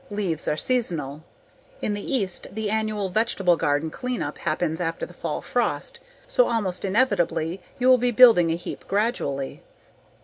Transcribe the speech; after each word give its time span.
Leaves 0.09 0.47
are 0.47 0.57
seasonal. 0.57 1.21
In 1.79 1.93
the 1.93 2.01
East 2.01 2.47
the 2.51 2.71
annual 2.71 3.09
vegetable 3.09 3.55
garden 3.55 3.91
clean 3.91 4.23
up 4.23 4.39
happens 4.39 4.81
after 4.81 5.05
the 5.05 5.13
fall 5.13 5.43
frost. 5.43 5.99
So 6.27 6.49
almost 6.49 6.83
inevitably, 6.83 7.61
you 7.77 7.87
will 7.87 7.99
be 7.99 8.09
building 8.09 8.49
a 8.49 8.55
heap 8.55 8.85
gradually. 8.87 9.61